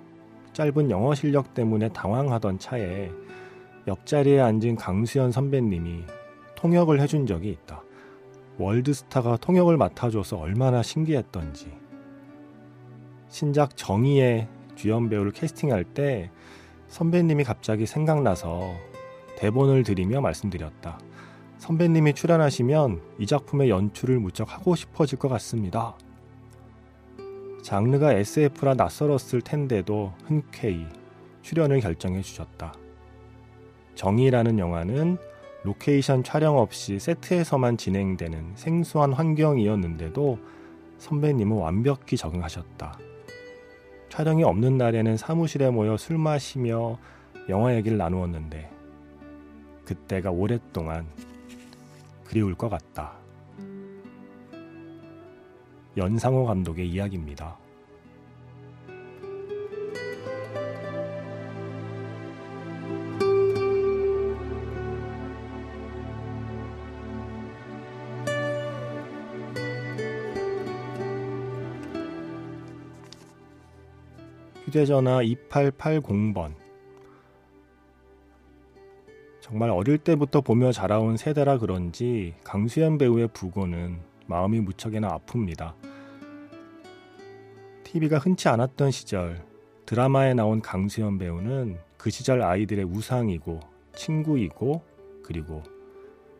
짧은 0.52 0.90
영어 0.90 1.14
실력 1.14 1.54
때문에 1.54 1.88
당황하던 1.90 2.58
차에 2.58 3.10
옆자리에 3.86 4.38
앉은 4.40 4.76
강수현 4.76 5.32
선배님이 5.32 6.04
통역을 6.56 7.00
해준 7.00 7.26
적이 7.26 7.50
있다. 7.52 7.85
월드스타가 8.58 9.36
통역을 9.36 9.76
맡아줘서 9.76 10.38
얼마나 10.38 10.82
신기했던지. 10.82 11.72
신작 13.28 13.76
정의의 13.76 14.48
주연 14.76 15.08
배우를 15.08 15.32
캐스팅할 15.32 15.84
때 15.84 16.30
선배님이 16.88 17.44
갑자기 17.44 17.86
생각나서 17.86 18.74
대본을 19.36 19.82
드리며 19.82 20.20
말씀드렸다. 20.20 20.98
선배님이 21.58 22.14
출연하시면 22.14 23.02
이 23.18 23.26
작품의 23.26 23.70
연출을 23.70 24.18
무척 24.18 24.52
하고 24.54 24.74
싶어질 24.76 25.18
것 25.18 25.28
같습니다. 25.28 25.96
장르가 27.62 28.12
SF라 28.12 28.74
낯설었을 28.74 29.42
텐데도 29.42 30.12
흔쾌히 30.24 30.86
출연을 31.42 31.80
결정해 31.80 32.22
주셨다. 32.22 32.74
정이라는 33.96 34.58
영화는 34.58 35.18
로케이션 35.66 36.22
촬영 36.22 36.58
없이 36.58 37.00
세트에서만 37.00 37.76
진행되는 37.76 38.52
생소한 38.54 39.12
환경이었는데도 39.12 40.38
선배님은 40.98 41.56
완벽히 41.56 42.16
적응하셨다. 42.16 42.96
촬영이 44.08 44.44
없는 44.44 44.78
날에는 44.78 45.16
사무실에 45.16 45.70
모여 45.70 45.96
술 45.96 46.18
마시며 46.18 46.98
영화 47.48 47.74
얘기를 47.74 47.98
나누었는데 47.98 48.70
그때가 49.84 50.30
오랫동안 50.30 51.04
그리울 52.24 52.54
것 52.54 52.68
같다. 52.68 53.14
연상호 55.96 56.46
감독의 56.46 56.88
이야기입니다. 56.88 57.58
휴대전화 74.76 75.22
2880번. 75.22 76.52
정말 79.40 79.70
어릴 79.70 79.96
때부터 79.96 80.42
보며 80.42 80.70
자라온 80.70 81.16
세대라 81.16 81.56
그런지 81.56 82.34
강수연 82.44 82.98
배우의 82.98 83.28
부고는 83.28 84.00
마음이 84.26 84.60
무척이나 84.60 85.16
아픕니다. 85.16 85.72
TV가 87.84 88.18
흔치 88.18 88.48
않았던 88.48 88.90
시절 88.90 89.42
드라마에 89.86 90.34
나온 90.34 90.60
강수연 90.60 91.16
배우는 91.16 91.78
그 91.96 92.10
시절 92.10 92.42
아이들의 92.42 92.84
우상이고 92.84 93.60
친구이고 93.94 94.82
그리고 95.22 95.62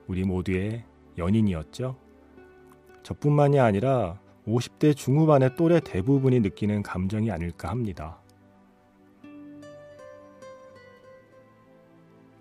우리 0.09 0.25
모두의 0.25 0.85
연인이었죠. 1.17 1.97
저뿐만이 3.03 3.59
아니라 3.61 4.21
50대 4.47 4.95
중후반의 4.95 5.57
또래 5.57 5.81
대부분이 5.81 6.41
느끼는 6.41 6.83
감정이 6.83 7.31
아닐까 7.31 7.71
합니다. 7.71 8.21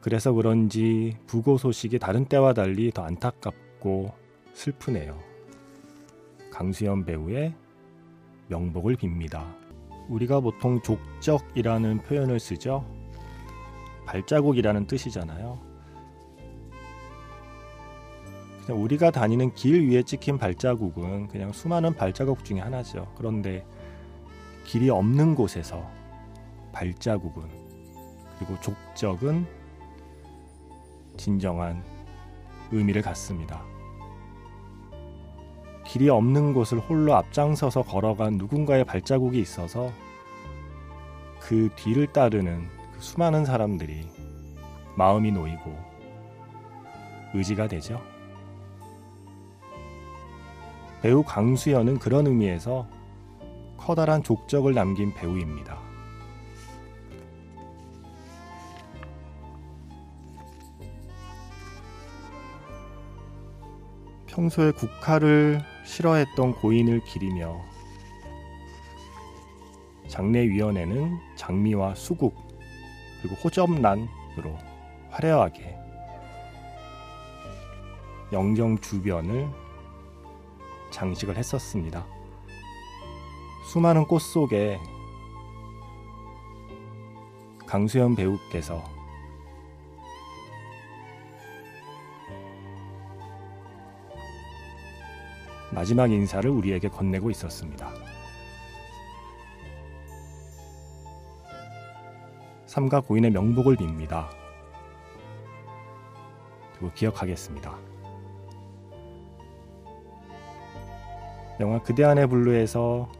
그래서 0.05 0.31
그런지 0.33 1.17
부고 1.25 1.57
소식이 1.57 1.97
다른 1.97 2.25
때와 2.25 2.53
달리 2.53 2.91
더 2.91 3.01
안타깝고 3.01 4.13
슬프네요. 4.53 5.17
강수연 6.51 7.05
배우의 7.05 7.55
명복을 8.47 8.97
빕니다. 8.97 9.43
우리가 10.07 10.41
보통 10.41 10.79
족적이라는 10.83 12.03
표현을 12.03 12.39
쓰죠. 12.39 12.85
발자국이라는 14.05 14.85
뜻이잖아요. 14.85 15.59
그냥 18.63 18.83
우리가 18.83 19.09
다니는 19.09 19.55
길 19.55 19.89
위에 19.89 20.03
찍힌 20.03 20.37
발자국은 20.37 21.29
그냥 21.29 21.51
수많은 21.51 21.95
발자국 21.95 22.45
중에 22.45 22.59
하나죠. 22.59 23.11
그런데 23.17 23.65
길이 24.65 24.91
없는 24.91 25.33
곳에서 25.33 25.89
발자국은 26.73 27.49
그리고 28.37 28.61
족적은 28.61 29.64
진정한 31.17 31.83
의미를 32.71 33.01
갖습니다. 33.01 33.63
길이 35.85 36.09
없는 36.09 36.53
곳을 36.53 36.79
홀로 36.79 37.15
앞장서서 37.15 37.83
걸어간 37.83 38.37
누군가의 38.37 38.83
발자국이 38.83 39.39
있어서 39.39 39.91
그 41.39 41.69
뒤를 41.75 42.07
따르는 42.07 42.67
그 42.93 43.01
수많은 43.01 43.45
사람들이 43.45 44.07
마음이 44.95 45.31
놓이고 45.31 45.77
의지가 47.33 47.67
되죠. 47.67 48.01
배우 51.01 51.23
강수연은 51.23 51.99
그런 51.99 52.25
의미에서 52.25 52.87
커다란 53.77 54.23
족적을 54.23 54.73
남긴 54.73 55.13
배우입니다. 55.13 55.84
평소에 64.35 64.71
국화를 64.71 65.61
싫어했던 65.85 66.55
고인을 66.55 67.05
기리며 67.05 67.57
장례위원회는 70.09 71.17
장미와 71.37 71.95
수국 71.95 72.35
그리고 73.21 73.35
호접란으로 73.35 74.57
화려하게 75.09 75.77
영정 78.33 78.77
주변을 78.79 79.47
장식을 80.91 81.37
했었습니다. 81.37 82.05
수많은 83.71 84.05
꽃 84.05 84.19
속에 84.19 84.77
강수연 87.65 88.15
배우께서 88.15 88.83
마지막 95.75 96.09
인사를 96.09 96.49
우리에게 96.49 96.87
건네고 96.87 97.29
있었습니다. 97.31 97.91
삼가 102.65 103.01
고인의 103.01 103.31
명복을 103.31 103.75
빕니다. 103.75 104.29
그리고 106.71 106.93
기억하겠습니다. 106.93 107.77
영화 111.59 111.81
그대 111.83 112.05
안의 112.05 112.27
블루에서 112.27 113.11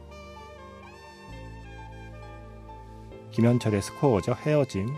김현철의 3.32 3.82
스코어죠 3.82 4.32
헤어짐 4.32 4.88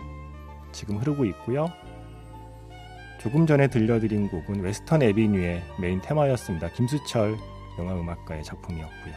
지금 0.71 0.97
흐르고 0.97 1.25
있고요. 1.25 1.67
조금 3.19 3.45
전에 3.45 3.67
들려드린 3.67 4.29
곡은 4.29 4.61
Western 4.61 5.01
Avenue의 5.01 5.61
메인 5.79 6.01
테마였습니다. 6.01 6.71
김수철 6.71 7.37
영화음악가의 7.77 8.43
작품이었고요. 8.45 9.13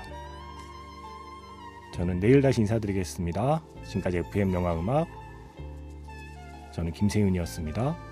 저는 1.95 2.19
내일 2.19 2.43
다시 2.43 2.63
인사드리겠습니다. 2.63 3.63
지금까지 3.85 4.19
FM 4.19 4.53
영화음악 4.55 5.07
저는 6.73 6.93
김세윤이었습니다. 6.93 8.12